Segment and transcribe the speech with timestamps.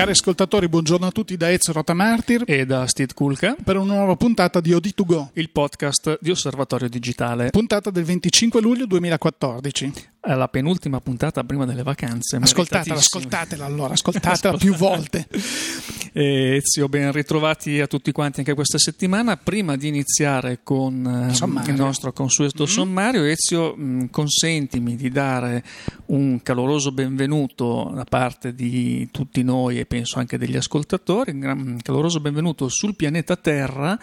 [0.00, 4.16] Cari ascoltatori, buongiorno a tutti da Ezio Rotamartir e da Steve Kulka per una nuova
[4.16, 7.50] puntata di OD2Go, il podcast di Osservatorio Digitale.
[7.50, 9.92] Puntata del 25 luglio 2014.
[10.22, 12.36] È la penultima puntata prima delle vacanze.
[12.36, 15.26] Ascoltatela, ascoltatela allora, ascoltatela più volte.
[16.12, 19.38] Ezio, ben ritrovati a tutti quanti anche questa settimana.
[19.38, 22.72] Prima di iniziare con um, il nostro consueto mm-hmm.
[22.72, 25.64] sommario, Ezio, mh, consentimi di dare
[26.06, 32.20] un caloroso benvenuto da parte di tutti noi e penso anche degli ascoltatori, un caloroso
[32.20, 33.98] benvenuto sul pianeta Terra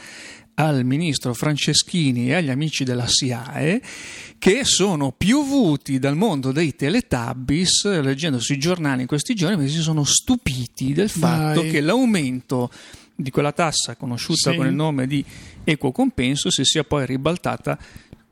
[0.60, 3.82] al ministro Franceschini e agli amici della SIAE
[4.40, 10.04] che sono piovuti dal mondo dei Teletubbies leggendo sui giornali in questi giorni si sono
[10.04, 11.70] stupiti del fatto Dai.
[11.70, 12.72] che l'aumento
[13.16, 14.58] di quella tassa conosciuta sì.
[14.58, 15.24] con il nome di
[15.64, 17.78] equo compenso si sia poi ribaltata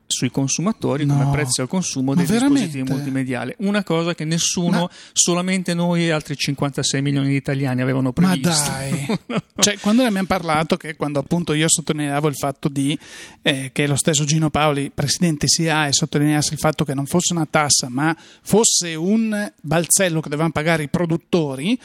[0.07, 1.17] sui consumatori no.
[1.17, 3.53] come prezzo al consumo dei dispositivi multimediali.
[3.59, 4.89] Una cosa che nessuno, Ma...
[5.13, 8.49] solamente noi e altri 56 milioni di italiani avevano previsto.
[8.49, 9.19] Ma dai!
[9.59, 12.97] cioè, quando ne abbiamo parlato, che quando appunto io sottolineavo il fatto di
[13.41, 17.47] eh, che lo stesso Gino Paoli, presidente SIA, sottolineasse il fatto che non fosse una
[17.49, 21.77] tassa, ma fosse un balzello che dovevano pagare i produttori,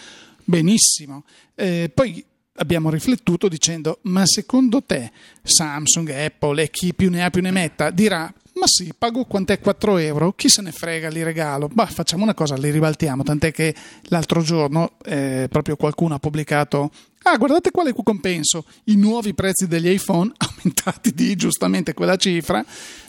[0.45, 1.25] benissimo.
[1.55, 2.25] Eh, poi
[2.61, 5.11] abbiamo riflettuto dicendo ma secondo te
[5.43, 9.59] Samsung, Apple e chi più ne ha più ne metta dirà ma sì, pago quant'è
[9.59, 11.71] 4 euro, chi se ne frega, li regalo.
[11.73, 13.75] Ma facciamo una cosa, li ribaltiamo, tant'è che
[14.09, 16.91] l'altro giorno eh, proprio qualcuno ha pubblicato
[17.23, 22.65] Ah, guardate quale compenso, i nuovi prezzi degli iPhone aumentati di giustamente quella cifra,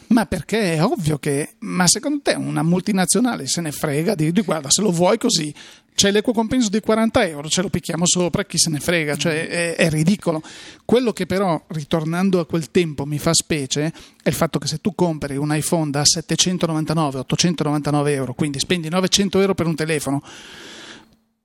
[0.08, 4.42] ma perché è ovvio che, ma secondo te una multinazionale se ne frega di, di
[4.42, 5.54] guarda, se lo vuoi così,
[5.96, 9.48] c'è l'equo compenso di 40 euro, ce lo picchiamo sopra, chi se ne frega, cioè
[9.48, 10.42] è, è, ridicolo.
[10.84, 14.80] Quello che però, ritornando a quel tempo, mi fa specie è il fatto che se
[14.80, 20.22] tu compri un iPhone da 799-899 euro, quindi spendi 900 euro per un telefono,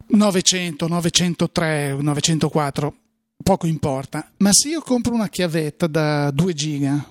[0.08, 2.94] 900, 903, 904,
[3.42, 7.04] poco importa, ma se io compro una chiavetta da 2 giga,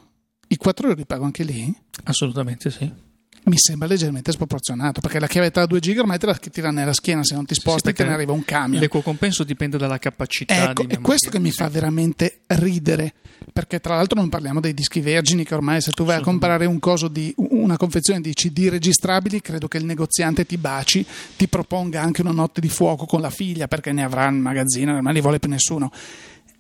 [0.48, 1.74] i 4 euro li pago anche lì?
[2.04, 3.04] Assolutamente sì
[3.46, 6.94] mi sembra leggermente sproporzionato perché la chiavetta da 2 giga ormai te la tira nella
[6.94, 8.82] schiena se non ti sposti sì, te ne arriva un camion.
[8.82, 13.14] L'equo compenso dipende dalla capacità ecco, è questo che mi fa veramente ridere
[13.54, 16.66] perché tra l'altro non parliamo dei dischi vergini che ormai se tu vai a comprare
[16.66, 21.06] un coso di una confezione di CD registrabili credo che il negoziante ti baci
[21.38, 25.00] ti proponga anche una notte di fuoco con la figlia perché ne avrà in magazzino
[25.00, 25.92] non li vuole più nessuno.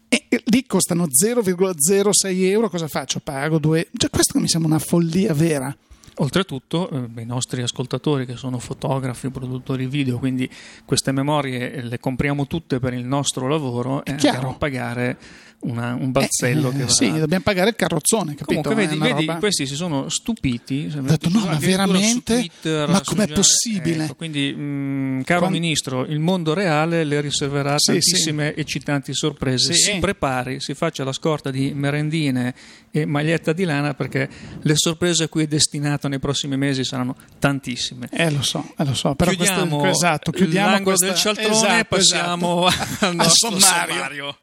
[0.07, 3.19] E lì costano 0,06 euro cosa faccio?
[3.19, 5.75] pago 2 cioè questo mi sembra una follia vera
[6.18, 10.50] Oltretutto, eh, i nostri ascoltatori che sono fotografi, produttori video, quindi
[10.86, 15.18] queste memorie le compriamo tutte per il nostro lavoro e andiamo a pagare
[15.66, 16.70] una, un balzello.
[16.70, 16.90] Eh, che va...
[16.90, 18.36] Sì, dobbiamo pagare il carrozzone.
[18.36, 18.62] Capito?
[18.62, 20.92] Comunque, vedi, vedi questi si sono stupiti.
[20.96, 22.36] Ho detto, no, ma veramente?
[22.36, 24.06] Twitter, ma com'è possibile?
[24.06, 25.59] Ecco, quindi, mh, mm, caro Quando...
[25.59, 28.59] ministro, il mondo reale le riserverà sì, tantissime sì.
[28.59, 29.74] eccitanti sorprese.
[29.74, 29.92] Sì.
[29.92, 32.53] Si prepari, si faccia la scorta di merendine
[32.92, 34.30] e maglietta di lana perché
[34.62, 38.08] le sorprese a cui è destinato nei prossimi mesi saranno tantissime.
[38.12, 39.16] Eh, lo so, eh, lo so.
[39.16, 41.06] Però chiudiamo questo, esatto, chiudiamo l'angolo questa...
[41.08, 43.06] del cialtrone esatto, e passiamo esatto.
[43.06, 43.94] al nostro sommario.
[43.94, 44.38] sommario.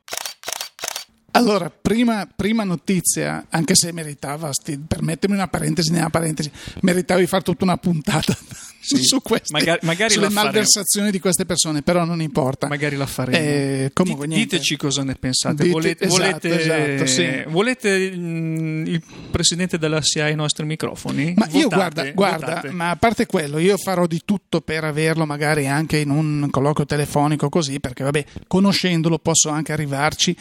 [1.34, 4.50] Allora, prima, prima, notizia, anche se meritava,
[4.86, 6.50] permettimi una parentesi nella parentesi,
[6.80, 8.36] meritava di fare tutta una puntata
[8.82, 12.66] sì, su queste, magari, magari sulle malversazioni di queste persone, però non importa.
[12.68, 13.38] Magari la faremo.
[13.38, 15.62] Eh, comunque, D- diteci cosa ne pensate.
[15.62, 17.50] Dite, volete, esatto, volete, esatto, sì.
[17.50, 21.32] volete mh, mm, il presidente della SIA ai nostri microfoni?
[21.34, 25.24] Ma votate, io guarda, guarda ma a parte quello, io farò di tutto per averlo
[25.24, 30.36] magari anche in un colloquio telefonico così, perché vabbè, conoscendolo posso anche arrivarci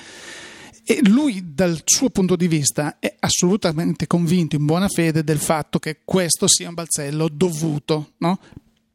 [0.92, 5.80] e lui, dal suo punto di vista, è assolutamente convinto, in buona fede, del fatto
[5.80, 8.12] che questo sia un balzello dovuto.
[8.18, 8.38] No?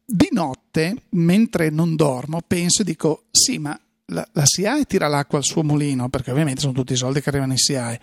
[0.05, 5.39] Di notte, mentre non dormo, penso e dico: sì, ma la, la SIAE tira l'acqua
[5.39, 7.99] al suo mulino, perché ovviamente sono tutti i soldi che arrivano in SIAE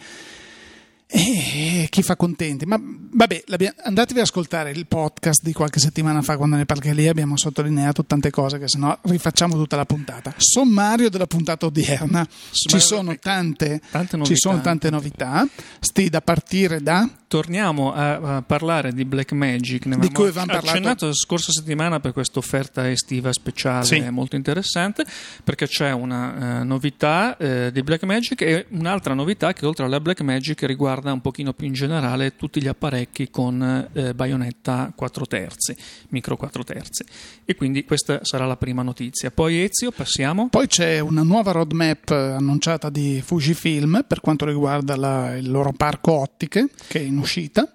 [1.06, 2.64] e chi fa contenti?
[2.66, 3.44] Ma vabbè,
[3.84, 8.04] andatevi ad ascoltare il podcast di qualche settimana fa quando ne perché lì abbiamo sottolineato
[8.04, 10.34] tante cose che sennò rifacciamo tutta la puntata.
[10.36, 12.26] Sommario della puntata odierna.
[12.50, 14.34] Ci sono tante, tante novità.
[14.34, 15.46] Ci sono tante novità.
[15.78, 19.86] Sti da partire da torniamo a, a, parlare di Blackmagic.
[19.86, 24.08] Ne di cui avevamo accennato la scorsa settimana per questa offerta estiva speciale sì.
[24.08, 25.04] molto interessante,
[25.42, 30.62] perché c'è una uh, novità uh, di Blackmagic e un'altra novità che oltre alla Blackmagic
[30.62, 35.76] riguarda un pochino più in generale tutti gli apparecchi con uh, baionetta 4 terzi,
[36.10, 37.04] micro 4 terzi.
[37.44, 39.32] E quindi questa sarà la prima notizia.
[39.32, 40.50] Poi Ezio, passiamo.
[40.50, 46.12] Poi c'è una nuova roadmap annunciata di Fujifilm per quanto riguarda la, il loro parco
[46.12, 47.74] ottiche, che in uscita.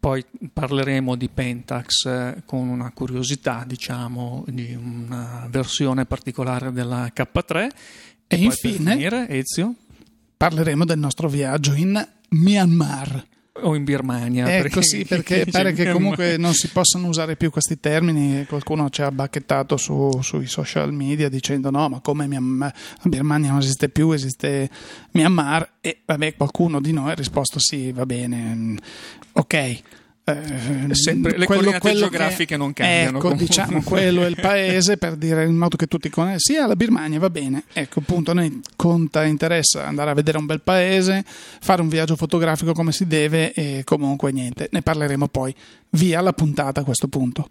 [0.00, 7.56] poi parleremo di Pentax eh, con una curiosità, diciamo, di una versione particolare della K3.
[7.56, 7.70] E,
[8.26, 9.74] e infine, finire, Ezio?
[10.36, 13.26] parleremo del nostro viaggio in Myanmar
[13.62, 14.48] o in Birmania.
[14.48, 18.44] Ecco perché, sì, perché pare che comunque non si possano usare più questi termini.
[18.46, 22.74] Qualcuno ci ha bacchettato su, sui social media dicendo no, ma come Myanmar,
[23.04, 24.68] Birmania non esiste più, esiste
[25.12, 25.74] Myanmar.
[25.80, 28.76] E vabbè, qualcuno di noi ha risposto sì, va bene, mm,
[29.32, 29.82] ok.
[30.26, 33.18] Eh, sempre, le quello, quello geografiche che, non cambiano.
[33.18, 36.38] Ecco, diciamo, quello è il paese per dire in modo che tutti conoscono.
[36.38, 37.64] Sì, la Birmania va bene.
[37.74, 42.16] Ecco, appunto, a noi conta, interessa andare a vedere un bel paese, fare un viaggio
[42.16, 45.54] fotografico come si deve e comunque niente, ne parleremo poi.
[45.90, 47.50] Via la puntata a questo punto.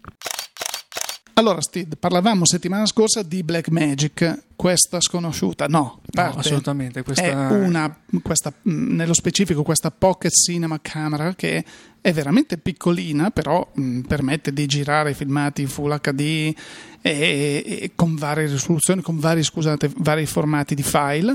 [1.36, 7.02] Allora, Steve, parlavamo settimana scorsa di Black Magic, questa sconosciuta, no, no assolutamente.
[7.02, 7.22] Questa...
[7.22, 11.64] È una, questa, nello specifico, questa Pocket Cinema Camera che
[12.04, 16.54] è veramente piccolina, però mh, permette di girare filmati Full HD e,
[17.00, 21.34] e, con varie risoluzioni, con vari, scusate, vari formati di file,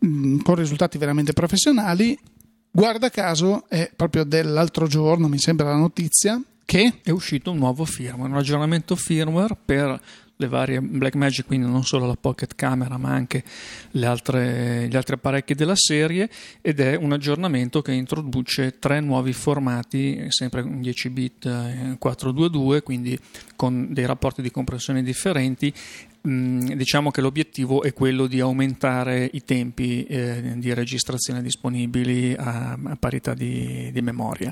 [0.00, 2.18] mh, con risultati veramente professionali.
[2.70, 7.86] Guarda caso, è proprio dell'altro giorno, mi sembra la notizia, che è uscito un nuovo
[7.86, 9.98] firmware, un aggiornamento firmware per
[10.36, 13.44] le varie Blackmagic, quindi non solo la Pocket Camera ma anche
[14.02, 16.28] altre, gli altri apparecchi della serie
[16.60, 23.18] ed è un aggiornamento che introduce tre nuovi formati, sempre in 10 bit 422, quindi
[23.56, 25.72] con dei rapporti di compressione differenti
[26.26, 32.96] Diciamo che l'obiettivo è quello di aumentare i tempi eh, di registrazione disponibili a, a
[32.98, 34.50] parità di, di, memoria.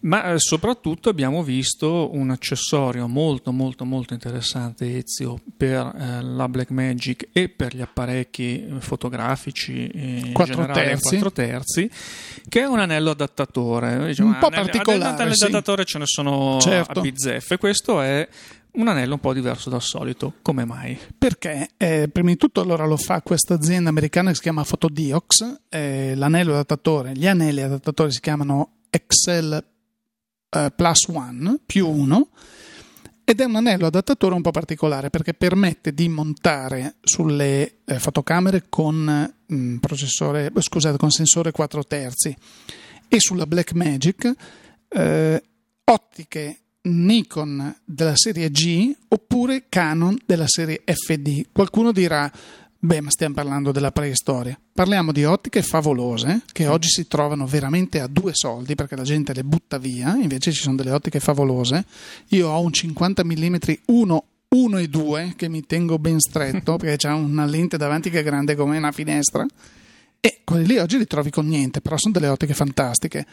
[0.00, 6.46] Ma eh, soprattutto abbiamo visto un accessorio molto molto molto interessante Ezio per eh, la
[6.46, 11.18] Blackmagic e per gli apparecchi fotografici in 4 generale terzi.
[11.18, 11.90] 4 terzi
[12.50, 14.08] che è un anello adattatore.
[14.08, 15.14] Diciamo, un po' anelli, particolare.
[15.14, 15.44] Anelli sì.
[15.44, 16.98] adattatore ce ne sono certo.
[16.98, 17.56] a bizzeffe.
[17.56, 18.28] Questo è
[18.72, 20.34] un anello un po' diverso dal solito.
[20.42, 20.98] Come mai?
[21.16, 25.60] Perché eh, prima di tutto allora lo fa questa azienda americana che si chiama Photodiox,
[25.68, 29.64] eh, l'anello adattatore, gli anelli adattatori si chiamano Excel
[30.50, 32.28] eh, Plus One, più uno,
[33.24, 38.66] ed è un anello adattatore un po' particolare perché permette di montare sulle eh, fotocamere
[38.70, 38.96] con,
[39.46, 42.34] mh, mm, processore, scusate, con sensore 4 terzi
[43.06, 44.32] e sulla Blackmagic
[44.88, 45.42] eh,
[45.84, 46.58] ottiche
[46.90, 51.46] Nikon della serie G oppure Canon della serie FD.
[51.52, 52.30] Qualcuno dirà,
[52.78, 54.58] beh, ma stiamo parlando della preistoria.
[54.72, 59.32] Parliamo di ottiche favolose che oggi si trovano veramente a due soldi perché la gente
[59.32, 61.84] le butta via, invece ci sono delle ottiche favolose.
[62.28, 63.56] Io ho un 50 mm
[63.86, 68.20] 1 1 e 2 che mi tengo ben stretto perché c'è una lente davanti che
[68.20, 69.46] è grande come una finestra
[70.20, 73.24] e quelli lì oggi li trovi con niente, però sono delle ottiche fantastiche.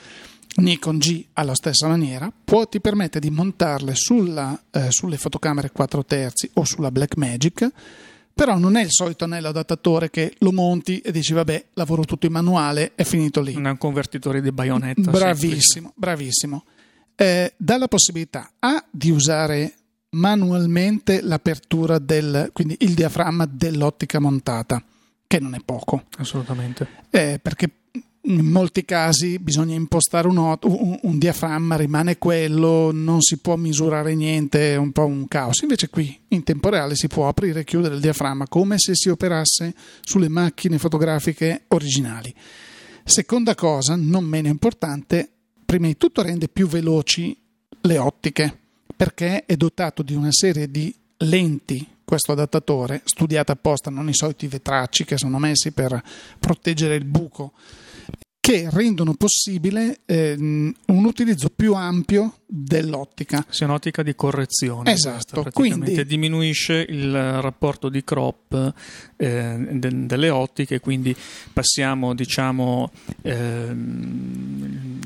[0.55, 6.05] Nikon G alla stessa maniera può, ti permette di montarle sulla, eh, sulle fotocamere 4
[6.05, 7.71] terzi o sulla Blackmagic
[8.35, 12.25] però non è il solito anello adattatore che lo monti e dici vabbè lavoro tutto
[12.25, 13.53] in manuale è finito lì.
[13.53, 15.93] Non è un convertitore di baionetta bravissimo semplice.
[15.95, 16.65] bravissimo.
[17.15, 19.73] Eh, dà la possibilità A di usare
[20.09, 24.83] manualmente l'apertura del quindi il diaframma dell'ottica montata
[25.25, 26.03] che non è poco.
[26.17, 26.87] Assolutamente.
[27.09, 27.71] Eh, perché
[28.25, 34.15] in molti casi bisogna impostare un, un, un, diaframma, rimane quello, non si può misurare
[34.15, 35.61] niente, è un po' un caos.
[35.61, 39.09] Invece qui in tempo reale si può aprire e chiudere il diaframma come se si
[39.09, 42.33] operasse sulle macchine fotografiche originali.
[43.03, 45.29] Seconda cosa, non meno importante,
[45.65, 47.37] prima di tutto rende più veloci
[47.81, 48.59] le ottiche
[48.95, 54.47] perché è dotato di una serie di lenti questo adattatore studiata apposta, non i soliti
[54.47, 56.01] vetracci che sono messi per
[56.39, 57.53] proteggere il buco
[58.45, 63.43] che rendono possibile eh, un utilizzo più ampio dell'ottica.
[63.49, 64.91] Sì, un'ottica di correzione.
[64.91, 68.73] Esatto, questa, quindi diminuisce il rapporto di crop
[69.15, 71.15] eh, de- delle ottiche, quindi
[71.53, 72.91] passiamo, diciamo,
[73.23, 73.75] eh,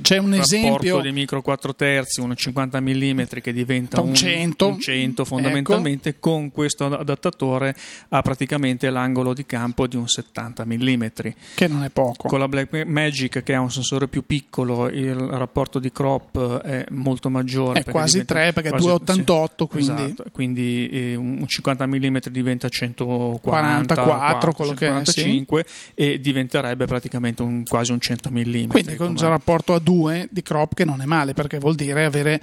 [0.10, 4.80] c'è un esempio di micro 4 terzi, uno 50 mm che diventa un 100, un
[4.80, 6.32] 100 fondamentalmente, ecco.
[6.32, 7.76] con questo adattatore
[8.10, 11.06] ha praticamente l'angolo di campo di un 70 mm.
[11.54, 12.28] Che non è poco.
[12.28, 16.86] Con la Black Magic che ha un sensore più piccolo, il rapporto di crop è
[16.90, 17.82] molto maggiore.
[17.82, 20.04] È quasi 3 perché è 2,88 sì, quindi...
[20.04, 26.14] Esatto, quindi eh, un 50 mm diventa 140 44, 4, quello 145 che è, sì.
[26.14, 28.68] e diventerebbe praticamente un, quasi un 100 mm.
[28.70, 29.98] Quindi con un rapporto a 2
[30.30, 32.42] di crop che non è male perché vuol dire avere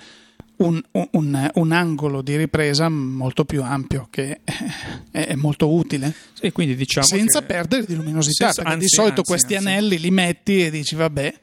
[0.57, 0.81] un,
[1.13, 4.41] un, un, angolo di ripresa molto più ampio che
[5.11, 9.31] è, è molto utile sì, diciamo senza perdere di luminosità senza, anzi, di solito anzi,
[9.31, 9.69] questi anzi.
[9.69, 11.35] anelli li metti e dici vabbè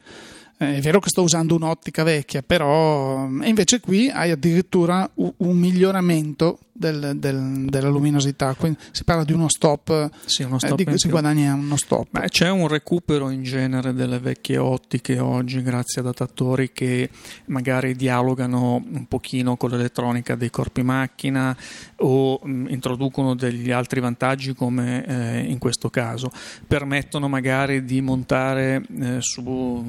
[0.58, 6.60] Eh, è vero che sto usando un'ottica vecchia, però invece qui hai addirittura un miglioramento
[6.74, 8.53] del, del, della luminosità.
[8.56, 12.08] Quindi si parla di uno stop, sì, uno stop eh, di, si guadagna uno stop.
[12.10, 17.10] Beh, c'è un recupero in genere delle vecchie ottiche oggi, grazie ad adattatori che
[17.46, 21.56] magari dialogano un pochino con l'elettronica dei corpi macchina
[21.98, 26.32] o mh, introducono degli altri vantaggi come eh, in questo caso.
[26.68, 29.84] Permettono magari di montare eh, su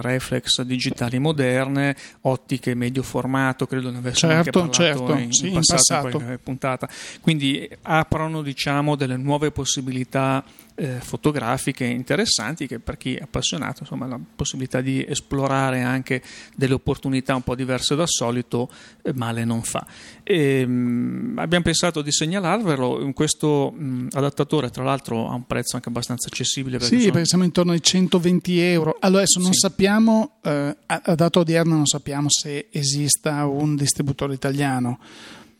[0.00, 5.54] reflex digitali moderne ottiche medio formato, credo ne avessimo certo, anche certo, in, sì, in
[5.54, 6.06] passato.
[6.06, 6.88] In passato puntata.
[7.20, 10.44] Quindi aprono diciamo, delle nuove possibilità
[10.76, 16.22] eh, fotografiche interessanti che per chi è appassionato insomma la possibilità di esplorare anche
[16.54, 18.70] delle opportunità un po' diverse dal solito
[19.02, 19.86] eh, male non fa.
[20.22, 25.88] E, mh, abbiamo pensato di segnalarvelo, questo mh, adattatore tra l'altro ha un prezzo anche
[25.88, 26.78] abbastanza accessibile.
[26.78, 27.12] Perché sì, sono...
[27.12, 28.96] perché siamo intorno ai 120 euro.
[29.00, 29.60] Allora adesso non sì.
[29.60, 34.98] sappiamo, eh, a data odierna non sappiamo se esista un distributore italiano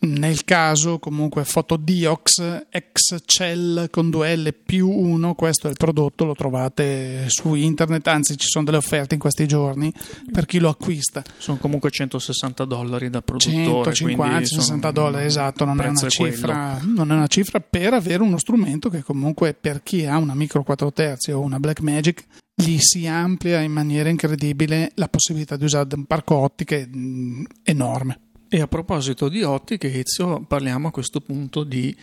[0.06, 7.24] nel caso comunque Photodiox Excel con 2L più 1 questo è il prodotto lo trovate
[7.28, 9.92] su internet anzi ci sono delle offerte in questi giorni
[10.30, 11.22] per chi lo acquista.
[11.38, 17.26] Sono comunque 160 dollari da produttore 150-60 dollari esatto non è, cifra, non è, una
[17.26, 21.40] cifra, per avere uno strumento che comunque per chi ha una micro 4 terzi o
[21.40, 26.86] una Blackmagic gli si amplia in maniera incredibile la possibilità di usare un parco ottiche
[26.86, 31.94] mh, enorme e a proposito di ottiche, Ezio, parliamo a questo punto di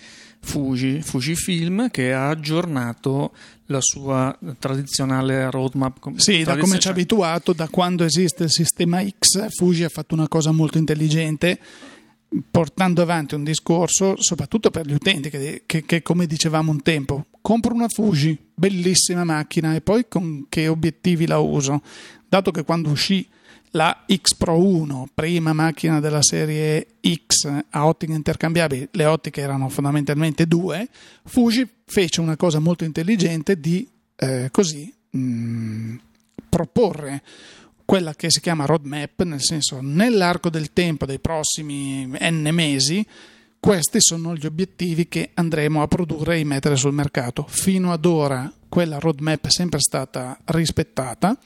[0.42, 3.32] Fuji, Fujifilm che ha aggiornato
[3.68, 6.18] la sua tradizionale roadmap.
[6.18, 10.14] Sì, da come ci ha abituato, da quando esiste il sistema X, Fuji ha fatto
[10.14, 11.60] una cosa molto intelligente
[12.50, 17.28] portando avanti un discorso soprattutto per gli utenti che, che, che, come dicevamo un tempo
[17.42, 21.82] compro una Fuji, bellissima macchina e poi con che obiettivi la uso
[22.28, 23.28] dato che quando uscì
[23.75, 29.70] la X Pro 1, prima macchina della serie X a ottiche intercambiabili, le ottiche erano
[29.70, 30.88] fondamentalmente due,
[31.25, 35.96] Fuji fece una cosa molto intelligente di eh, così mh, mm,
[36.50, 37.24] proporre
[37.86, 43.06] quella che si chiama roadmap, nel senso nell'arco del tempo dei prossimi n mesi
[43.60, 47.46] questi sono gli obiettivi che andremo a produrre e mettere sul mercato.
[47.48, 51.38] Fino ad ora quella roadmap è sempre stata rispettata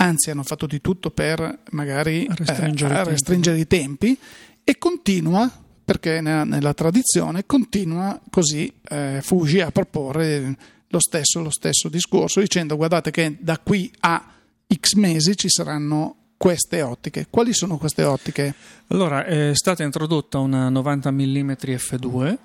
[0.00, 4.18] anzi hanno fatto di tutto per magari restringere, eh, restringere i tempi
[4.64, 5.50] e continua
[5.84, 10.56] perché nella, nella tradizione continua così eh, Fuji a proporre
[10.88, 14.32] lo stesso, lo stesso discorso dicendo guardate che da qui a
[14.72, 17.26] X mesi ci saranno queste ottiche.
[17.28, 18.54] Quali sono queste ottiche?
[18.88, 22.38] Allora, è stata introdotta una 90 mm f2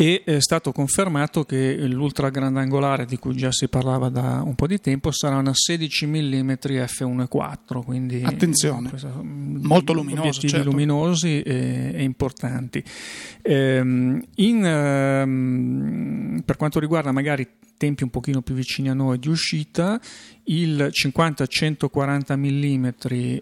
[0.00, 4.66] e è stato confermato che l'ultra grandangolare di cui già si parlava da un po'
[4.66, 10.70] di tempo sarà una 16 mm f1.4 quindi attenzione questa, molto luminoso certo.
[10.70, 12.82] luminosi e, e importanti
[13.42, 17.46] ehm, in, ehm, per quanto riguarda magari
[17.80, 19.98] tempi un pochino più vicini a noi di uscita,
[20.44, 22.88] il 50-140 mm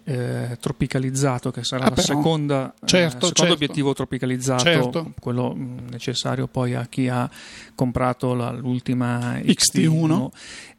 [0.04, 3.52] eh, tropicalizzato, che sarà ah, la seconda, certo, eh, secondo certo.
[3.52, 5.12] obiettivo tropicalizzato, certo.
[5.18, 5.56] quello
[5.90, 7.28] necessario poi a chi ha
[7.74, 10.28] comprato la, l'ultima XT1, XT1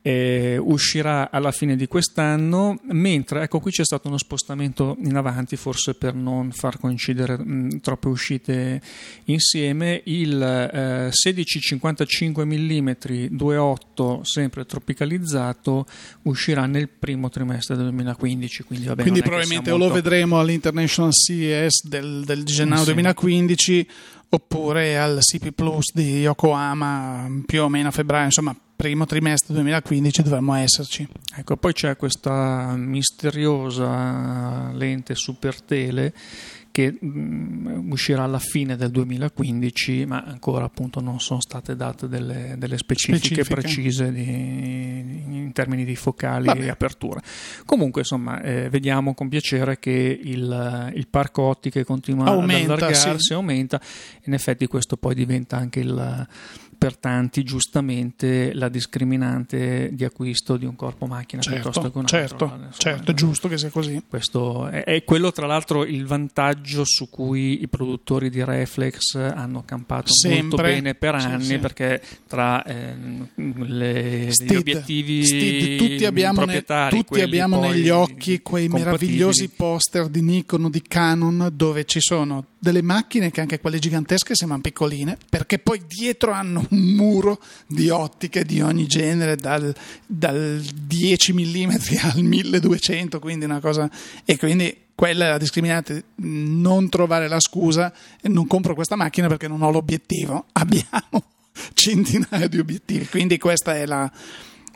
[0.02, 5.56] eh, uscirà alla fine di quest'anno, mentre ecco qui c'è stato uno spostamento in avanti,
[5.56, 8.82] forse per non far coincidere mh, troppe uscite
[9.26, 12.90] insieme, il eh, 16-55 mm
[13.36, 15.86] 2.8 sempre tropicalizzato
[16.24, 18.64] uscirà nel primo trimestre del 2015.
[18.64, 19.88] Quindi, vabbè, quindi probabilmente molto...
[19.88, 22.94] lo vedremo all'International CES del, del gennaio sì.
[22.94, 23.88] 2015
[24.30, 30.22] oppure al CP Plus di Yokohama più o meno a febbraio, insomma primo trimestre 2015
[30.22, 31.06] dovremmo esserci.
[31.36, 36.14] Ecco, poi c'è questa misteriosa lente super tele
[36.72, 42.56] che mh, uscirà alla fine del 2015, ma ancora appunto non sono state date delle,
[42.58, 43.56] delle specifiche Specifica.
[43.60, 46.64] precise di, in termini di focali Vabbè.
[46.64, 47.22] e apertura.
[47.66, 49.92] Comunque, insomma, eh, vediamo con piacere che
[50.24, 53.34] il, il parco ottiche continua aumenta, ad allargarsi, sì.
[53.34, 53.82] aumenta.
[54.24, 56.28] In effetti, questo poi diventa anche il
[56.80, 62.06] per tanti giustamente la discriminante di acquisto di un corpo macchina certo, piuttosto che un
[62.06, 62.46] certo, altro.
[62.56, 64.02] Insomma, certo, è giusto che sia così.
[64.08, 69.64] Questo è, è, quello tra l'alro il vantaggio su cui i produttori di Reflex hanno
[69.66, 70.42] campato Sempre.
[70.42, 71.58] molto bene per anni sì, sì.
[71.60, 72.96] perché tra eh,
[73.36, 80.08] le, Steed, gli obiettivi Steed, tutti abbiamo, ne, tutti abbiamo negli occhi quei meravigliosi poster
[80.08, 84.62] di Nikon o di Canon dove ci sono delle macchine che anche quelle gigantesche sembrano
[84.62, 89.74] piccoline, perché poi dietro hanno un muro di ottiche di ogni genere, dal,
[90.06, 91.72] dal 10 mm
[92.14, 93.90] al 1200, quindi una cosa...
[94.26, 97.92] E quindi quella è la discriminante, non trovare la scusa,
[98.24, 100.48] non compro questa macchina perché non ho l'obiettivo.
[100.54, 101.24] Abbiamo
[101.74, 104.12] centinaia di obiettivi, quindi questa è la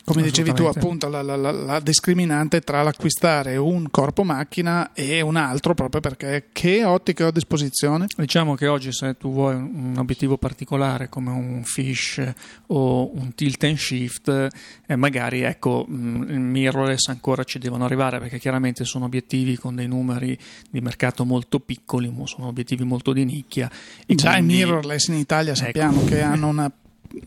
[0.06, 5.22] come dicevi tu, appunto, la, la, la, la, discriminante tra l'acquistare un corpo macchina e
[5.22, 8.08] un altro, proprio perché che ottiche ho a disposizione?
[8.18, 12.22] Diciamo che oggi, se tu vuoi un obiettivo particolare come un fish
[12.68, 14.48] o un tilt and shift,
[14.86, 19.74] eh, magari ecco, mm, il mirrorless ancora ci devono arrivare perché chiaramente sono obiettivi con
[19.74, 20.38] dei numeri
[20.70, 23.72] di mercato molto piccoli, sono obiettivi molto di nicchia.
[24.06, 24.54] Già quindi...
[24.54, 26.08] i mirrorless in Italia sappiamo ecco.
[26.10, 26.72] che hanno una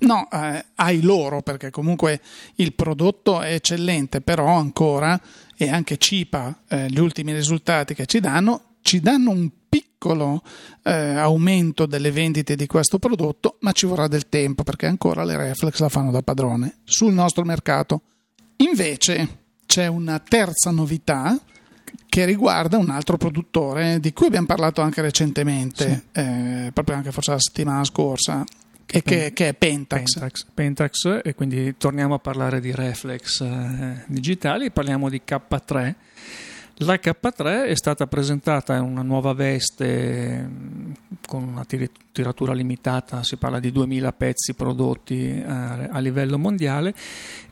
[0.01, 2.21] No, eh, ai loro, perché comunque
[2.57, 5.21] il prodotto è eccellente, però ancora,
[5.57, 10.43] e anche CIPA, eh, gli ultimi risultati che ci danno, ci danno un piccolo
[10.83, 15.37] eh, aumento delle vendite di questo prodotto, ma ci vorrà del tempo, perché ancora le
[15.37, 18.03] reflex la fanno da padrone sul nostro mercato.
[18.57, 21.39] Invece c'è una terza novità
[22.09, 26.21] che riguarda un altro produttore di cui abbiamo parlato anche recentemente, sì.
[26.21, 28.45] eh, proprio anche forse la settimana scorsa,
[28.87, 30.15] che, che, che, è Pentax.
[30.15, 30.47] Pentax.
[30.55, 31.21] Pentax.
[31.23, 35.95] e quindi torniamo a parlare di reflex eh, digitali, parliamo di K3
[36.81, 40.93] la K3 è stata presentata in una nuova veste mm,
[41.27, 46.95] con una tiratura limitata, si parla di 2000 pezzi prodotti eh, a livello mondiale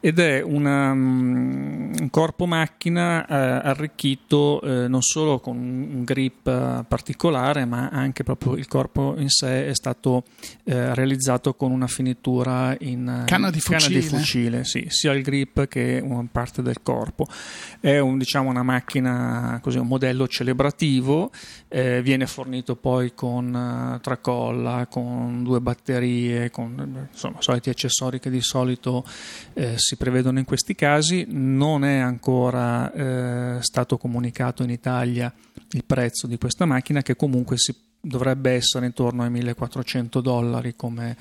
[0.01, 6.85] ed è una, um, un corpo macchina eh, arricchito eh, non solo con un grip
[6.87, 10.25] particolare ma anche proprio il corpo in sé è stato
[10.65, 15.23] eh, realizzato con una finitura in canna di fucile, canna di fucile sì, sia il
[15.23, 17.27] grip che una parte del corpo.
[17.81, 19.14] È un, diciamo, una macchina
[19.61, 21.31] così, un modello celebrativo,
[21.69, 28.31] eh, viene fornito poi con uh, tracolla, con due batterie, con insomma, soliti accessori che
[28.31, 29.05] di solito
[29.55, 31.27] eh, si prevedono in questi casi.
[31.29, 35.33] Non è ancora eh, stato comunicato in Italia
[35.71, 41.17] il prezzo di questa macchina che comunque si, dovrebbe essere intorno ai 1400 dollari come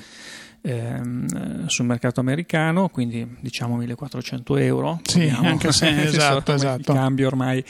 [0.63, 4.99] ehm, sul mercato americano, quindi diciamo 1400 euro.
[5.04, 6.91] Sì, anche se esatto, esatto.
[6.91, 7.63] il cambio ormai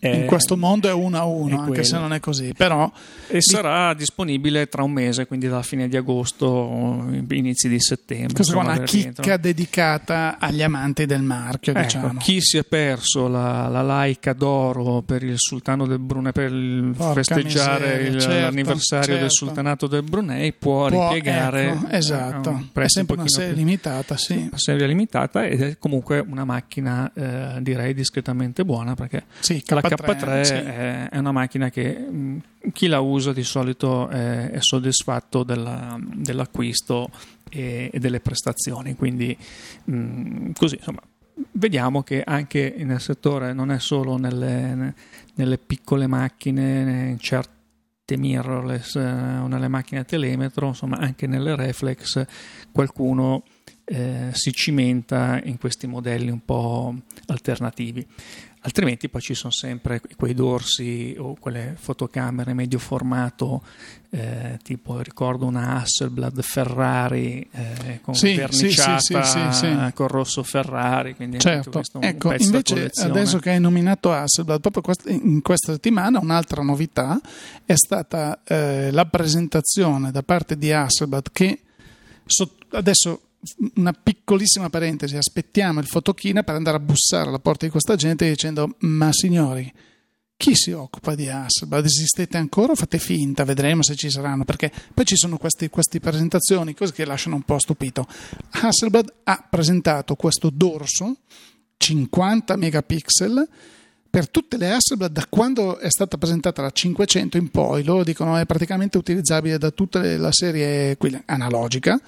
[0.00, 2.52] in questo mondo è uno a uno, anche se non è così.
[2.56, 2.90] Però
[3.26, 3.42] e di...
[3.42, 8.34] sarà disponibile tra un mese, quindi dalla fine di agosto, inizi di settembre.
[8.34, 9.36] Questa è una chicca dentro.
[9.38, 11.72] dedicata agli amanti del marchio.
[11.72, 12.18] Ecco, diciamo.
[12.18, 16.52] Chi si è perso la, la laica d'oro per il sultano del Brunei, per
[17.14, 19.20] festeggiare miseria, il, certo, l'anniversario certo.
[19.20, 21.70] del sultanato del Brunei, può, può ripiegare.
[21.70, 24.16] Ecco, esatto, è sempre un una serie più, limitata.
[24.16, 24.34] Sì.
[24.34, 29.80] Una serie limitata ed è comunque una macchina, eh, direi, discretamente buona perché sì, la
[29.80, 30.52] K3 sì.
[30.52, 37.10] è, una macchina che mh, chi la usa di solito è, è soddisfatto della, dell'acquisto
[37.50, 39.36] e, e, delle prestazioni, quindi
[39.84, 41.00] mh, così insomma
[41.52, 44.94] vediamo che anche nel settore non è solo nelle,
[45.34, 47.18] nelle piccole macchine, in
[48.08, 52.24] certe mirrorless eh, o nelle macchine telemetro, insomma anche nelle reflex
[52.72, 53.42] qualcuno
[53.88, 56.94] eh, si cimenta in questi modelli un po'
[57.26, 58.06] alternativi.
[58.60, 63.62] Altrimenti poi ci sono sempre quei dorsi o quelle fotocamere medio formato
[64.10, 71.14] eh, tipo ricordo una Hasselblad Ferrari eh, con sì, verniciata sì, sì, con rosso Ferrari
[71.14, 71.80] quindi certo.
[72.00, 77.20] ecco, invece adesso che hai nominato Hasselblad proprio in questa settimana un'altra novità
[77.64, 81.60] è stata eh, la presentazione da parte di Hasselblad che
[82.26, 83.27] so, adesso
[83.74, 88.28] una piccolissima parentesi, aspettiamo il fotochina per andare a bussare alla porta di questa gente
[88.28, 89.72] dicendo ma signori,
[90.36, 91.84] chi si occupa di Hasselblad?
[91.84, 93.42] Esistete ancora o fate finta?
[93.42, 97.58] Vedremo se ci saranno, perché poi ci sono queste presentazioni, cose che lasciano un po'
[97.58, 98.06] stupito.
[98.50, 101.16] Hasselblad ha presentato questo dorso
[101.76, 103.48] 50 megapixel
[104.18, 108.36] per tutte le Hasselblad da quando è stata presentata la 500 in poi loro dicono
[108.36, 112.00] è praticamente utilizzabile da tutta la serie analogica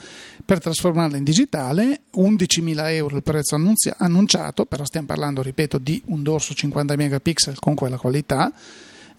[0.44, 6.03] per trasformarla in digitale 11.000 euro il prezzo annunzia- annunciato però stiamo parlando ripeto di
[6.07, 8.53] un dorso 50 megapixel con quella qualità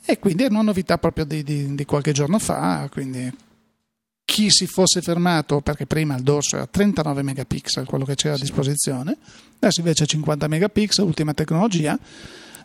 [0.03, 3.33] e quindi è una novità proprio di, di, di qualche giorno fa quindi
[4.25, 8.37] chi si fosse fermato perché prima il dorso era 39 megapixel quello che c'era a
[8.37, 9.15] disposizione
[9.59, 11.97] adesso invece è 50 megapixel ultima tecnologia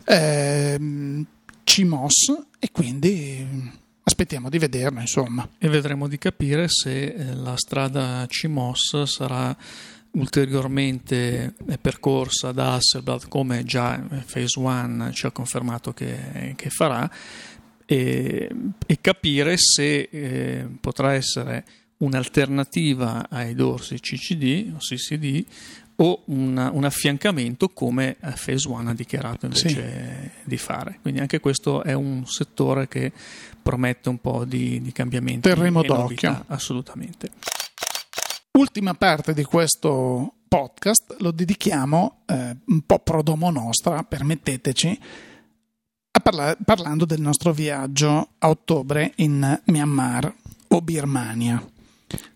[0.07, 1.27] ehm,
[1.65, 5.49] CMOS e quindi aspettiamo di vederlo insomma.
[5.59, 9.57] E vedremo di capire se eh, la strada CMOS sarà
[10.13, 17.11] ulteriormente eh, percorsa da Hasselblad come già Phase 1 ci ha confermato che, che farà
[17.85, 18.51] e,
[18.87, 21.65] e capire se eh, potrà essere
[21.99, 25.45] un'alternativa ai dorsi CCD o CCD
[25.97, 30.31] o una, un affiancamento come Phase One ha dichiarato invece sì.
[30.45, 30.99] di fare.
[31.01, 33.13] Quindi anche questo è un settore che
[33.63, 35.41] promette un po' di, di cambiamenti.
[35.41, 35.97] Terremo d'occhio.
[36.03, 37.31] Novità, assolutamente.
[38.53, 44.99] Ultima parte di questo podcast lo dedichiamo eh, un po' pro domo nostra, permetteteci,
[46.23, 50.35] parla- parlando del nostro viaggio a ottobre in Myanmar
[50.69, 51.63] o Birmania,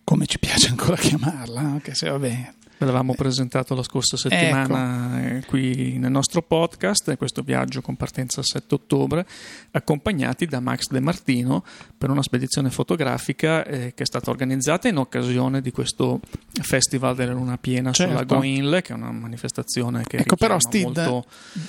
[0.05, 5.49] come ci piace ancora chiamarla, anche se vabbè, L'avevamo presentato la scorsa settimana ecco.
[5.49, 9.27] qui nel nostro podcast, questo viaggio con partenza il 7 ottobre,
[9.73, 11.63] accompagnati da Max De Martino
[11.99, 16.21] per una spedizione fotografica eh, che è stata organizzata in occasione di questo
[16.63, 18.13] Festival della Luna Piena certo.
[18.13, 21.25] sulla Goinle, che è una manifestazione che ecco, però, Steve,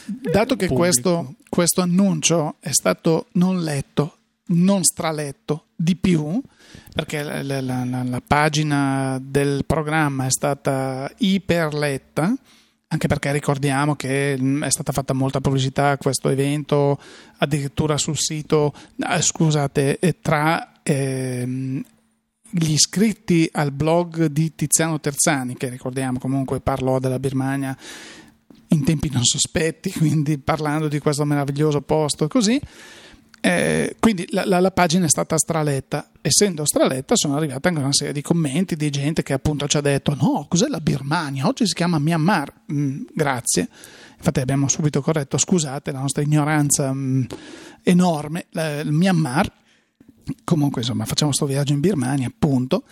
[0.06, 6.42] dato che questo, questo annuncio è stato non letto, non straletto di più,
[6.94, 12.34] perché la, la, la, la, pagina del programma è stata iperletta,
[12.88, 17.00] anche perché ricordiamo che mm, è stata fatta molta pubblicità a questo evento,
[17.38, 25.70] addirittura sul sito, eh, scusate, tra eh, gli iscritti al blog di Tiziano Terzani, che
[25.70, 27.76] ricordiamo comunque parlò della Birmania
[28.68, 32.60] in tempi non sospetti, quindi parlando di questo meraviglioso posto così
[33.44, 36.12] eh, quindi la, la, la, pagina è stata straletta.
[36.22, 39.82] Essendo straletta, sono arrivate anche una serie di commenti di gente che appunto ci ha
[39.82, 41.48] detto: No, cos'è la Birmania?
[41.48, 42.54] Oggi si chiama Myanmar.
[42.72, 43.68] Mm, grazie.
[44.16, 47.24] Infatti, abbiamo subito corretto: scusate la nostra ignoranza mm,
[47.82, 48.46] enorme.
[48.52, 49.52] Il Myanmar.
[50.44, 52.84] Comunque, insomma, facciamo questo viaggio in Birmania, appunto.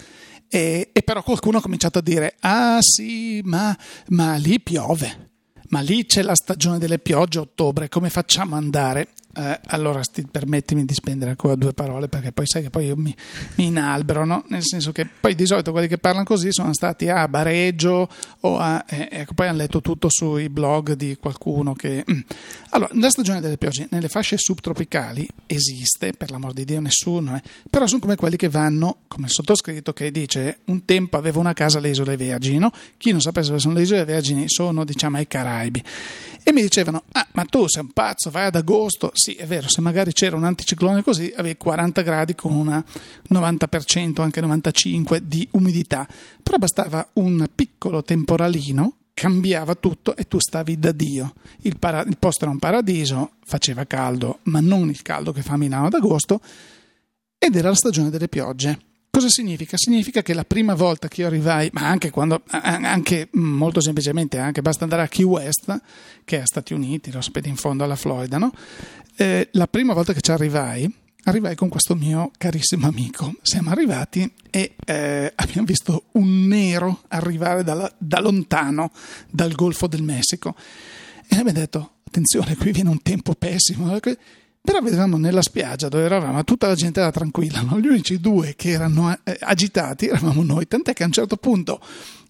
[0.50, 5.28] E, e, però qualcuno ha cominciato a dire: Ah, sì, ma, ma lì piove.
[5.70, 9.10] Ma lì c'è la stagione delle piogge, ottobre, come facciamo ad andare?
[9.36, 12.96] Eh, allora sti, permettimi di spendere ancora due parole perché poi sai che poi io
[12.96, 13.16] mi,
[13.56, 14.44] mi inalbero, no?
[14.48, 18.58] nel senso che poi di solito quelli che parlano così sono stati a Bareggio o
[18.58, 22.04] a, eh, ecco, poi hanno letto tutto sui blog di qualcuno che...
[22.12, 22.20] Mm.
[22.72, 27.42] Allora, la stagione delle piogge nelle fasce subtropicali esiste, per l'amor di Dio nessuno, eh,
[27.70, 31.54] però sono come quelli che vanno, come il sottoscritto che dice un tempo avevo una
[31.54, 32.72] casa alle Isole Vergini, no?
[32.98, 35.84] chi non sapesse dove sono le Isole Vergini sono diciamo ai Caraibi
[36.44, 39.68] e mi dicevano ah ma tu sei un pazzo, vai ad agosto, sì è vero,
[39.68, 42.84] se magari c'era un anticiclone così avevi 40 gradi con un
[43.32, 46.08] 90%, anche 95% di umidità,
[46.42, 51.34] però bastava un piccolo temporalino cambiava tutto e tu stavi da Dio.
[51.64, 55.58] Il, para- il, posto era un paradiso, faceva caldo, ma non il caldo che fa
[55.58, 56.40] Milano ad agosto,
[57.38, 58.80] ed era la stagione delle piogge.
[59.12, 59.76] Cosa significa?
[59.76, 64.62] Significa che la prima volta che io arrivai, ma anche quando, anche molto semplicemente, anche
[64.62, 65.82] basta andare a Key West,
[66.24, 68.54] che è a Stati Uniti, lo sapete in fondo alla Florida, no?
[69.20, 70.90] eh, la prima volta che ci arrivai,
[71.24, 73.34] arrivai con questo mio carissimo amico.
[73.42, 78.92] Siamo arrivati e eh, abbiamo visto un nero arrivare dalla, da lontano
[79.30, 80.56] dal Golfo del Messico.
[81.28, 84.00] E abbiamo detto: attenzione, qui viene un tempo pessimo.
[84.62, 87.80] Però vedevamo nella spiaggia dove eravamo, tutta la gente era tranquilla, no?
[87.80, 91.82] gli unici due che erano eh, agitati eravamo noi, tant'è che a un certo punto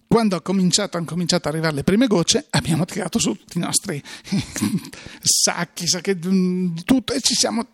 [0.06, 3.60] quando ha cominciato, hanno cominciato ad arrivare le prime gocce, abbiamo tirato su tutti i
[3.60, 4.02] nostri
[5.22, 7.68] sacchi, sacchi, mm, tutto, e ci siamo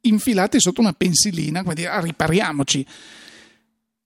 [0.00, 2.84] infilati sotto una pensilina, come dire, ah, ripariamoci.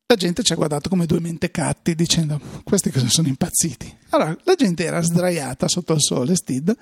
[0.06, 3.96] La gente ci ha guardato come due mentecatti dicendo questi cosa sono impazziti.
[4.10, 6.76] Allora la gente era sdraiata sotto il sole, Stid,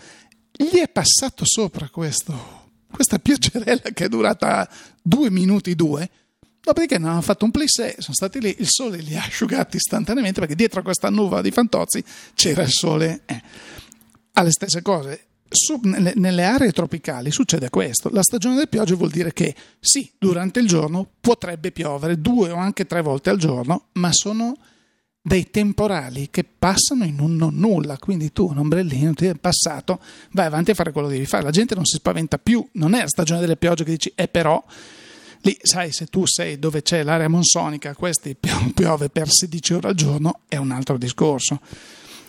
[0.51, 2.62] gli è passato sopra questo
[2.93, 4.69] questa pioggerella che è durata
[5.03, 6.09] due minuti due.
[6.61, 10.55] Dopodiché hanno fatto un plissé, sono stati lì, il sole li ha asciugati istantaneamente perché
[10.55, 13.23] dietro a questa nuvola di fantozzi c'era il sole.
[13.27, 13.43] Eh.
[14.35, 15.27] Ha le stesse cose.
[15.49, 18.11] Su, nelle, nelle, aree tropicali succede questo.
[18.11, 22.57] La stagione delle piogge vuol dire che sì, durante il giorno potrebbe piovere due o
[22.57, 24.57] anche tre volte al giorno, ma sono
[25.25, 30.01] dei temporali che passano in un non nulla, quindi tu un ombrellino ti è passato,
[30.33, 32.95] vai avanti a fare quello che devi fare, la gente non si spaventa più, non
[32.95, 34.63] è la stagione delle piogge che dici, è eh, però
[35.43, 38.37] lì sai se tu sei dove c'è l'area monsonica, questi
[38.75, 41.61] piove per 16 ore al giorno, è un altro discorso.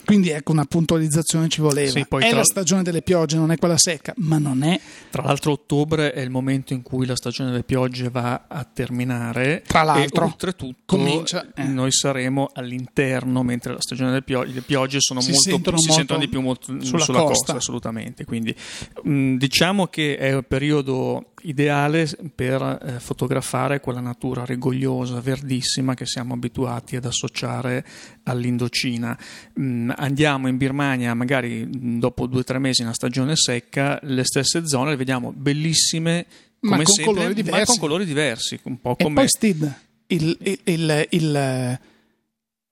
[0.05, 1.91] Quindi ecco una puntualizzazione ci voleva.
[1.91, 2.35] Sì, è tra...
[2.35, 4.79] la stagione delle piogge, non è quella secca, ma non è.
[5.09, 9.63] Tra l'altro, ottobre è il momento in cui la stagione delle piogge va a terminare.
[9.65, 11.63] Tra l'altro, e oltretutto, comincia, eh.
[11.63, 15.87] noi saremo all'interno, mentre la stagione delle piogge, le piogge sono si molto, sentono, si
[15.87, 17.33] molto sentono di più molto sulla, sulla costa.
[17.33, 17.53] costa.
[17.55, 18.25] assolutamente.
[18.25, 18.55] Quindi
[19.03, 25.93] mh, mm, diciamo che è un periodo ideale per eh, fotografare quella natura rigogliosa, verdissima
[25.93, 27.86] che siamo abituati ad associare
[28.23, 29.17] all'Indocina.
[29.60, 31.67] Mm, andiamo in Birmania magari
[31.99, 36.25] dopo due o tre mesi in una stagione secca, le stesse zone le vediamo bellissime
[36.60, 37.60] come ma con sempre, colori diversi.
[37.60, 39.73] ma con colori diversi, un po' E come poi Steve,
[40.08, 41.79] il- il- il- il-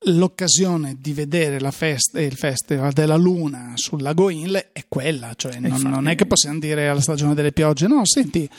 [0.05, 5.53] l'occasione di vedere la fest- il festival della luna sul lago Inle è quella, cioè
[5.59, 8.49] non, infatti- non è che possiamo dire alla stagione delle piogge, no, senti,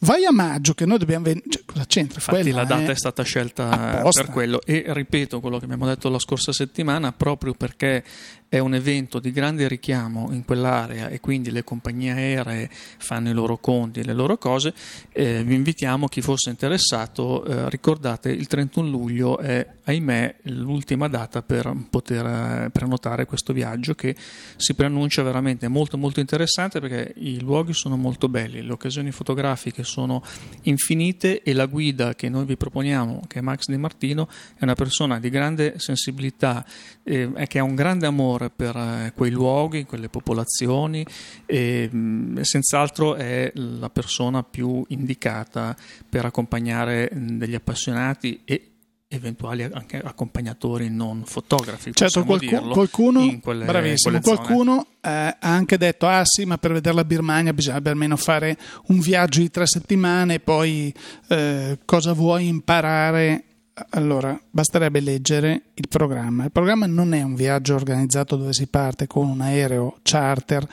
[0.00, 2.18] vai a maggio che noi dobbiamo venire, cioè, cosa c'entra?
[2.18, 4.22] Infatti Quella la data è- è stata scelta apposta.
[4.24, 8.04] per quello e ripeto quello che abbiamo detto la scorsa settimana proprio perché
[8.50, 13.32] è un evento di grande richiamo in quell'area e quindi le compagnie aeree fanno i
[13.32, 14.74] loro conti e le loro cose,
[15.12, 21.42] eh, vi invitiamo chi fosse interessato, eh, ricordate il 31 luglio è ahimè l'ultima data
[21.42, 24.16] per poter eh, prenotare questo viaggio che
[24.56, 29.84] si preannuncia veramente molto molto interessante perché i luoghi sono molto belli, le occasioni fotografiche
[29.84, 30.24] sono
[30.62, 34.74] infinite e la guida che noi vi proponiamo, che è Max Di Martino, è una
[34.74, 36.66] persona di grande sensibilità
[37.04, 41.04] eh, che ha un grande amore per eh, quei luoghi, quelle popolazioni
[41.44, 45.76] e mh, senz'altro è la persona più indicata
[46.08, 48.70] per accompagnare mh, degli appassionati e
[49.12, 51.92] eventuali anche accompagnatori non fotografi.
[51.92, 56.72] Certo, qualcuno, in quelle- bravissimo, quelle qualcuno eh, ha anche detto: Ah, sì, ma per
[56.72, 60.34] vedere la Birmania bisognerebbe almeno fare un viaggio di tre settimane.
[60.34, 60.94] E poi
[61.28, 63.44] eh, cosa vuoi imparare?
[63.90, 66.44] Allora, basterebbe leggere il programma.
[66.44, 70.68] Il programma non è un viaggio organizzato dove si parte con un aereo charter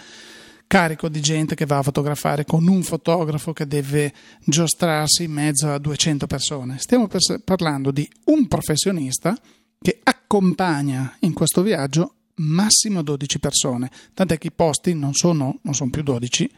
[0.67, 5.71] carico di gente che va a fotografare con un fotografo che deve giostrarsi in mezzo
[5.71, 6.77] a 200 persone.
[6.77, 9.35] Stiamo pers- parlando di un professionista
[9.79, 15.73] che accompagna in questo viaggio massimo 12 persone, tant'è che i posti non sono, non
[15.73, 16.51] sono più 12,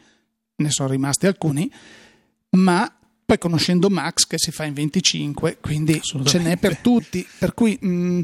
[0.56, 1.70] ne sono rimasti alcuni,
[2.50, 2.92] ma
[3.30, 7.78] poi conoscendo Max che si fa in 25, quindi ce n'è per tutti, per cui
[7.80, 8.20] mh,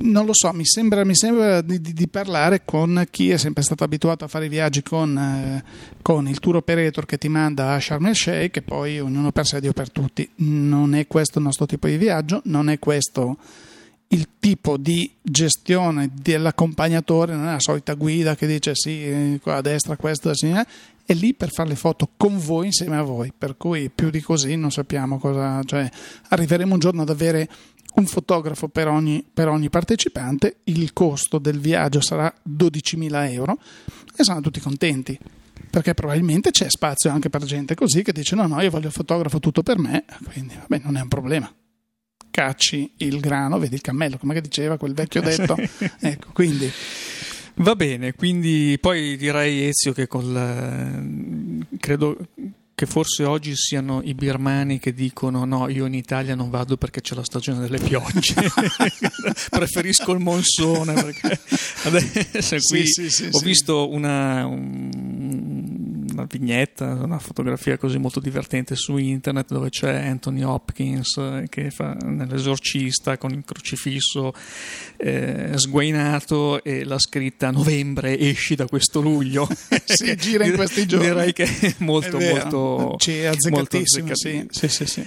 [0.00, 3.62] non lo so, mi sembra, mi sembra di, di- di parlare con chi è sempre
[3.62, 5.62] stato abituato a fare i viaggi con, eh,
[6.02, 9.46] con il tour operator che ti manda a Sharm el Sheikh e poi ognuno per
[9.46, 10.28] sé, Dio per tutti.
[10.38, 13.36] Non è questo il nostro tipo di viaggio, non è questo
[14.12, 19.56] il tipo di gestione dell'accompagnatore, non è la solita guida che dice sì, eh, qua
[19.56, 20.66] a destra, questo, a sinistra,
[21.04, 24.20] è lì per fare le foto con voi, insieme a voi, per cui più di
[24.20, 25.88] così non sappiamo cosa, cioè
[26.28, 27.48] arriveremo un giorno ad avere
[27.94, 33.58] un fotografo per ogni, per ogni partecipante, il costo del viaggio sarà 12.000 euro
[34.16, 35.18] e saranno tutti contenti.
[35.70, 38.92] Perché probabilmente c'è spazio anche per gente così che dice: No, no, io voglio il
[38.92, 41.52] fotografo tutto per me, quindi vabbè, non è un problema
[42.40, 45.56] cacci il grano, vedi il cammello, come che diceva quel vecchio detto.
[46.00, 46.72] ecco, quindi
[47.56, 52.16] Va bene, quindi poi direi Ezio che col, eh, credo
[52.74, 57.02] che forse oggi siano i birmani che dicono no, io in Italia non vado perché
[57.02, 58.34] c'è la stagione delle piogge,
[59.50, 61.38] preferisco il monsone perché
[61.84, 63.44] adesso qui sì, sì, ho sì.
[63.44, 70.42] visto una, un- una vignetta, una fotografia così molto divertente su internet dove c'è Anthony
[70.42, 74.32] Hopkins eh, che fa nell'esorcista con il crocifisso
[74.96, 79.48] eh, sguainato e la scritta novembre esci da questo luglio.
[79.90, 81.08] Si gira in questi giorni.
[81.08, 84.46] Direi che è molto è molto Sì, è molto azzeccatissimo.
[84.50, 85.06] sì, sì, sì.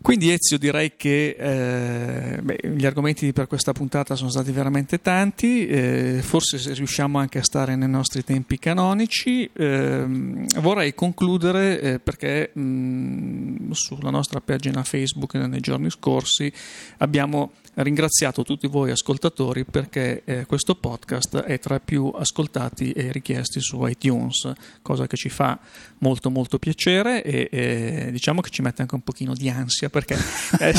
[0.00, 5.66] Quindi Ezio direi che eh, beh, gli argomenti per questa puntata sono stati veramente tanti,
[5.66, 9.48] eh, forse se riusciamo anche a stare nei nostri tempi canonici.
[9.52, 16.52] Ehm, vorrei concludere eh, perché mh, sulla nostra pagina Facebook nei giorni scorsi
[16.98, 23.10] abbiamo ringraziato tutti voi ascoltatori perché eh, questo podcast è tra i più ascoltati e
[23.12, 24.52] richiesti su iTunes,
[24.82, 25.58] cosa che ci fa
[25.98, 30.16] molto molto piacere e eh, diciamo che ci mette anche un pochino di ansia perché
[30.60, 30.74] eh,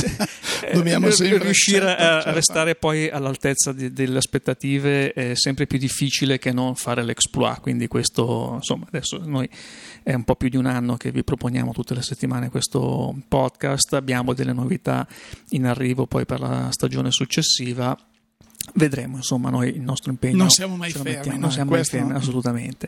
[0.74, 6.39] Dobbiamo eh, sempre- riuscire a restare poi all'altezza di- delle aspettative è sempre più difficile
[6.39, 9.50] che non fare l'exploit, quindi questo insomma adesso noi
[10.04, 13.94] è un po' più di un anno che vi proponiamo tutte le settimane questo podcast,
[13.94, 15.08] abbiamo delle novità
[15.50, 17.98] in arrivo poi per la stagione successiva.
[18.76, 21.84] Vedremo, insomma, noi il nostro impegno Non siamo mai fermi, mettiamo, no, non siamo mai
[21.84, 22.17] fermi, no.
[22.17, 22.88] assolutamente.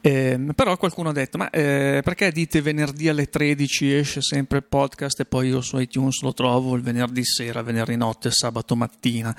[0.00, 4.64] Ehm, però qualcuno ha detto: Ma eh, perché dite venerdì alle 13 esce sempre il
[4.64, 9.34] podcast e poi io su iTunes lo trovo il venerdì sera, venerdì notte, sabato mattina?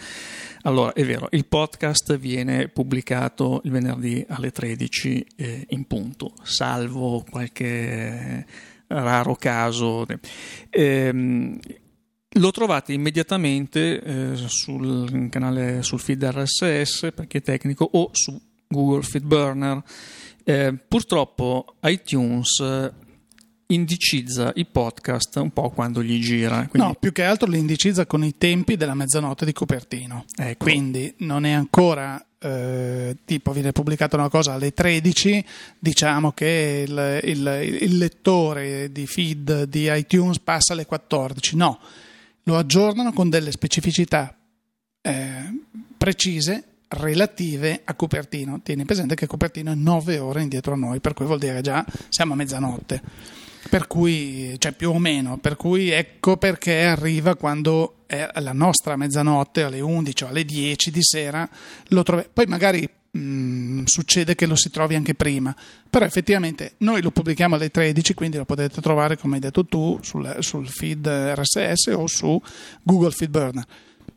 [0.63, 7.25] Allora, è vero, il podcast viene pubblicato il venerdì alle 13 eh, in punto, salvo
[7.29, 8.45] qualche
[8.87, 10.05] raro caso.
[10.69, 11.59] Ehm,
[12.33, 18.39] lo trovate immediatamente eh, sul canale sul feed RSS per chi è tecnico o su
[18.67, 19.81] Google Feed Burner.
[20.43, 22.91] Eh, purtroppo iTunes eh,
[23.67, 26.67] indicizza i podcast un po' quando gli gira.
[26.67, 30.25] Quindi, No, più che altro li indicizza con i tempi della mezzanotte di Cupertino.
[30.35, 35.45] ecco, Quindi non è ancora eh, tipo viene pubblicata una cosa alle 13,
[35.79, 41.55] diciamo che il, il, il, lettore di feed di iTunes passa alle 14.
[41.55, 41.79] No,
[42.43, 44.35] lo aggiornano con delle specificità
[45.01, 45.59] eh,
[45.97, 48.61] precise relative a Cupertino.
[48.61, 51.85] Tieni presente che Cupertino è 9 ore indietro a noi, per cui vuol dire già
[52.09, 53.01] siamo a mezzanotte.
[53.69, 58.97] Per cui, cioè più o meno, per cui ecco perché arriva quando è la nostra
[58.97, 61.49] mezzanotte, alle 11 o alle 10 di sera,
[61.87, 62.25] lo trovi.
[62.31, 65.55] Poi magari mm, succede che lo si trovi anche prima,
[65.89, 69.99] però effettivamente noi lo pubblichiamo alle 13, quindi lo potete trovare, come hai detto tu,
[70.01, 72.41] sul, sul feed RSS o su
[72.81, 73.65] Google Feed Burner.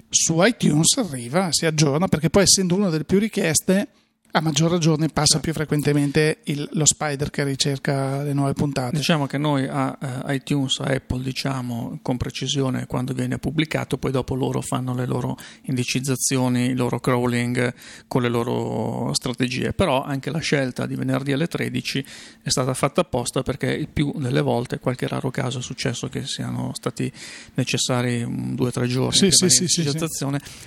[0.08, 3.88] Su iTunes arriva, si aggiorna perché poi essendo una delle più richieste
[4.36, 8.94] a maggior ragione passa più frequentemente il, lo spider che ricerca le nuove puntate.
[8.94, 14.10] Diciamo che noi a uh, iTunes, a Apple, diciamo con precisione quando viene pubblicato, poi
[14.10, 17.72] dopo loro fanno le loro indicizzazioni, il loro crawling
[18.06, 19.72] con le loro strategie.
[19.72, 22.04] Però anche la scelta di venerdì alle 13
[22.42, 26.26] è stata fatta apposta perché il più delle volte, qualche raro caso è successo che
[26.26, 27.10] siano stati
[27.54, 29.90] necessari due o tre giorni sì, sì, sì, sì,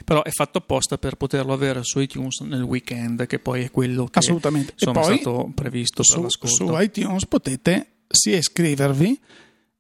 [0.04, 3.72] però è fatto apposta per poterlo avere su iTunes nel weekend che poi poi è
[3.72, 4.74] quello che Assolutamente.
[4.74, 6.26] Insomma, è stato previsto su.
[6.30, 9.20] Su iTunes potete sia iscrivervi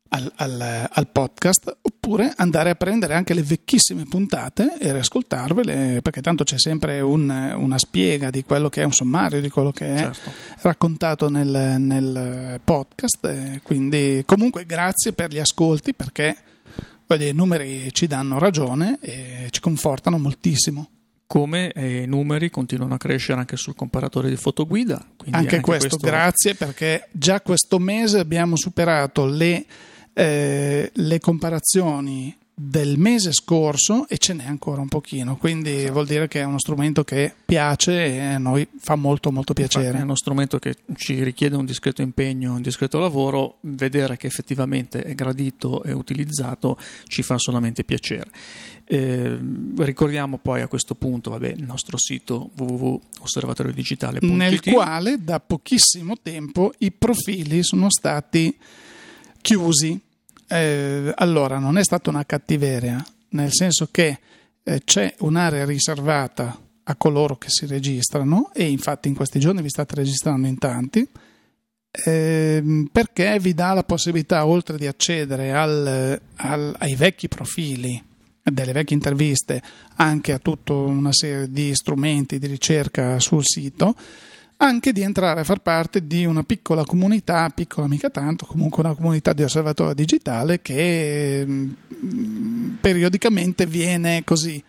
[0.10, 6.22] al, al, al, podcast oppure andare a prendere anche le vecchissime puntate e riascoltarvele perché
[6.22, 9.94] tanto c'è sempre un, una spiega di quello che è un sommario di quello che
[9.94, 10.32] è certo.
[10.62, 16.38] raccontato nel, nel podcast quindi comunque grazie per gli ascolti perché
[17.08, 20.89] i numeri ci danno ragione e ci confortano moltissimo
[21.30, 24.96] come eh, i numeri continuano a crescere anche sul comparatore di fotoguida.
[25.26, 29.63] Anche, anche questo, questo, grazie perché già questo mese abbiamo superato le,
[30.12, 35.94] eh, le comparazioni del mese scorso e ce n'è ancora un pochino, quindi esatto.
[35.94, 39.86] vuol dire che è uno strumento che piace e a noi fa molto molto piacere.
[39.86, 44.28] Infatti è uno strumento che ci richiede un discreto impegno, un discreto lavoro, vedere che
[44.28, 48.30] effettivamente è gradito e utilizzato ci fa solamente piacere.
[48.91, 49.38] Eh,
[49.78, 56.73] ricordiamo poi a questo punto vabbè, il nostro sito www.osservatoriodigitale.it nel quale da pochissimo tempo
[56.80, 58.58] i profili sono stati
[59.41, 59.99] chiusi.
[60.47, 64.19] Eh, allora, non è stata una cattiveria, nel senso che
[64.63, 69.69] eh, c'è un'area riservata a coloro che si registrano e infatti in questi giorni vi
[69.69, 71.08] state registrando in tanti
[71.91, 78.08] eh, perché vi dà la possibilità oltre di accedere al, al, ai vecchi profili
[78.52, 79.62] delle vecchie interviste
[79.96, 83.96] anche a tutta una serie di strumenti di ricerca sul sito
[84.62, 88.94] anche di entrare a far parte di una piccola comunità, piccola mica tanto, comunque una
[88.94, 94.62] comunità di osservatorio digitale che mm, periodicamente viene così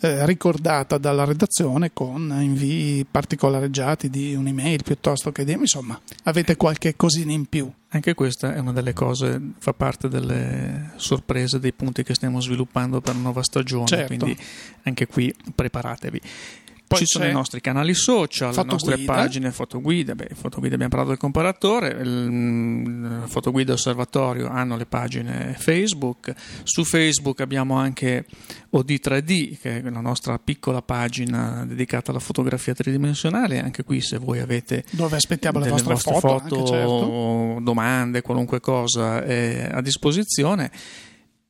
[0.00, 6.94] eh, ricordata dalla redazione con invii particolareggiati di un'email piuttosto che di insomma avete qualche
[6.94, 7.72] cosina in più.
[7.90, 13.00] Anche questa è una delle cose, fa parte delle sorprese, dei punti che stiamo sviluppando
[13.00, 14.06] per la nuova stagione, certo.
[14.14, 14.36] quindi
[14.82, 16.20] anche qui preparatevi.
[16.88, 20.14] Poi Ci sono i nostri canali social, le nostre pagine fotoguida.
[20.14, 26.32] Beh, fotoguida abbiamo parlato del comparatore, il, fotoguida osservatorio hanno le pagine Facebook.
[26.62, 28.24] Su Facebook abbiamo anche
[28.72, 33.60] OD3D, che è la nostra piccola pagina dedicata alla fotografia tridimensionale.
[33.62, 37.58] Anche qui, se voi avete dove aspettiamo le vostre, foto, foto anche, certo.
[37.60, 40.70] domande, qualunque cosa è a disposizione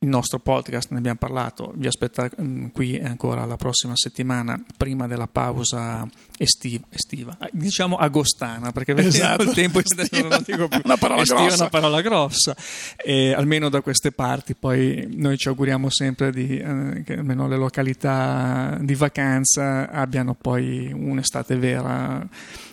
[0.01, 5.09] il nostro podcast, ne abbiamo parlato, vi aspetta mm, qui ancora la prossima settimana, prima
[5.09, 6.09] della pausa
[6.39, 9.43] estiva, estiva eh, diciamo agostana, perché esatto.
[9.43, 11.57] il tempo estivo non dico più, una parola estiva grossa.
[11.57, 12.57] è una parola grossa,
[12.97, 17.57] e almeno da queste parti, poi noi ci auguriamo sempre di, eh, che almeno le
[17.57, 22.25] località di vacanza abbiano poi un'estate vera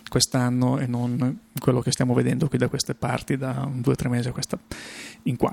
[0.08, 4.08] quest'anno e non quello che stiamo vedendo qui da queste parti da due o tre
[4.08, 4.58] mesi questa,
[5.24, 5.52] in qua.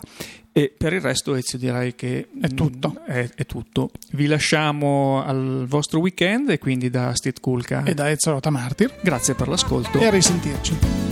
[0.52, 3.02] E per il resto Ezio direi che è tutto.
[3.06, 3.92] È, è tutto.
[4.12, 9.00] Vi lasciamo al vostro weekend e quindi da Steve Kulka e da Ezio Rota Martir.
[9.02, 11.03] Grazie per l'ascolto e a risentirci.